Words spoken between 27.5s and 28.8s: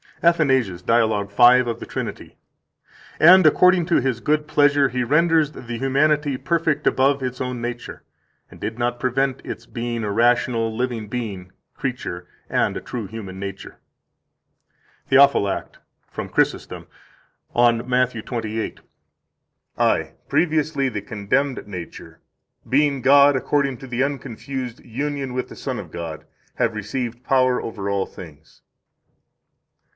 over all things."